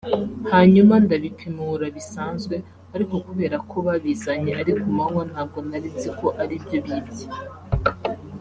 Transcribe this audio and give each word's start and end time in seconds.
hanyuma 0.51 0.93
ndabipimura 1.03 1.85
bisanzwe 1.95 2.55
ariko 2.95 3.15
kubera 3.27 3.57
ko 3.69 3.75
babizanye 3.85 4.51
ari 4.61 4.71
ku 4.79 4.87
manywa 4.95 5.23
ntabwo 5.31 5.57
narinzi 5.69 6.09
ko 6.19 6.27
aribyo 6.41 6.77
bibye 6.85 7.27